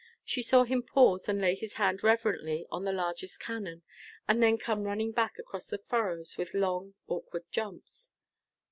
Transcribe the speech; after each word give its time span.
She 0.25 0.41
saw 0.41 0.63
him 0.63 0.81
pause 0.81 1.29
and 1.29 1.39
lay 1.39 1.53
his 1.53 1.75
hand 1.75 2.01
reverently 2.01 2.65
on 2.71 2.85
the 2.85 2.91
largest 2.91 3.39
cannon, 3.39 3.83
and 4.27 4.41
then 4.41 4.57
come 4.57 4.85
running 4.85 5.11
back 5.11 5.37
across 5.37 5.67
the 5.67 5.77
furrows 5.77 6.39
with 6.39 6.55
long, 6.55 6.95
awkward 7.07 7.43
jumps. 7.51 8.11